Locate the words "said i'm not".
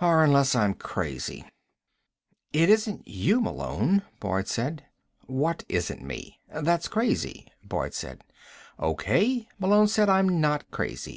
9.86-10.68